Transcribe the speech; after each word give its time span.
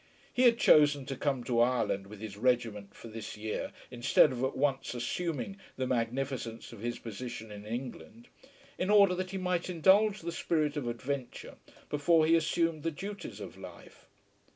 He 0.33 0.45
had 0.45 0.57
chosen 0.57 1.05
to 1.05 1.15
come 1.15 1.43
to 1.43 1.59
Ireland 1.61 2.07
with 2.07 2.21
his 2.21 2.35
regiment 2.35 2.95
for 2.95 3.07
this 3.07 3.37
year 3.37 3.71
instead 3.91 4.31
of 4.31 4.43
at 4.43 4.57
once 4.57 4.95
assuming 4.95 5.57
the 5.77 5.85
magnificence 5.85 6.73
of 6.73 6.79
his 6.79 6.97
position 6.97 7.51
in 7.51 7.67
England, 7.67 8.27
in 8.79 8.89
order 8.89 9.13
that 9.13 9.29
he 9.29 9.37
might 9.37 9.69
indulge 9.69 10.21
the 10.21 10.31
spirit 10.31 10.75
of 10.75 10.87
adventure 10.87 11.55
before 11.87 12.25
he 12.25 12.33
assumed 12.35 12.81
the 12.81 12.89
duties 12.89 13.39
of 13.39 13.59
life. 13.59 14.07